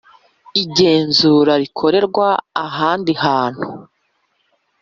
[0.61, 2.27] igenzura rikorerwa
[2.65, 3.67] ahandi hantu